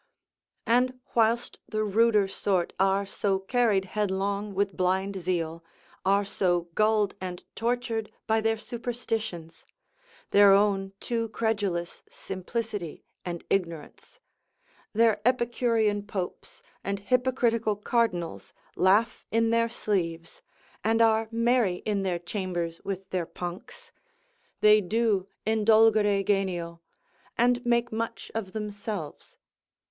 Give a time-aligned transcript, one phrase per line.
[0.65, 5.63] And whilst the ruder sort are so carried headlong with blind zeal,
[6.03, 9.67] are so gulled and tortured by their superstitions,
[10.31, 14.19] their own too credulous simplicity and ignorance,
[14.91, 20.41] their epicurean popes and hypocritical cardinals laugh in their sleeves,
[20.83, 23.91] and are merry in their chambers with their punks,
[24.61, 26.81] they do indulgere genio,
[27.37, 29.37] and make much of themselves.